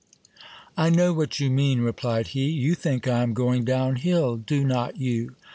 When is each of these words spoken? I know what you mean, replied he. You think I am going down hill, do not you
I 0.75 0.89
know 0.89 1.13
what 1.13 1.39
you 1.39 1.51
mean, 1.51 1.81
replied 1.81 2.29
he. 2.29 2.49
You 2.49 2.73
think 2.73 3.07
I 3.07 3.21
am 3.21 3.35
going 3.35 3.63
down 3.65 3.97
hill, 3.97 4.35
do 4.35 4.63
not 4.63 4.97
you 4.97 5.35